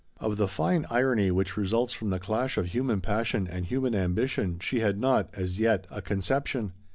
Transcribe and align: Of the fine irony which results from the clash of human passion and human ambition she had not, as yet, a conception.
Of 0.19 0.37
the 0.37 0.47
fine 0.47 0.87
irony 0.89 1.29
which 1.29 1.55
results 1.55 1.93
from 1.93 2.09
the 2.09 2.17
clash 2.17 2.57
of 2.57 2.65
human 2.65 3.01
passion 3.01 3.47
and 3.47 3.65
human 3.67 3.93
ambition 3.93 4.57
she 4.57 4.79
had 4.79 4.99
not, 4.99 5.29
as 5.35 5.59
yet, 5.59 5.85
a 5.91 6.01
conception. 6.01 6.73